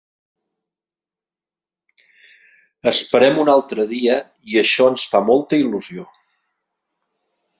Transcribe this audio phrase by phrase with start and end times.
[2.93, 4.17] Esperem un altre dia
[4.53, 6.07] i això ens fa molta il·lusió.